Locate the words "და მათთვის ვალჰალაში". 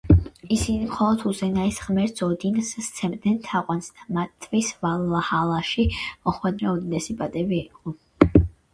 4.01-5.89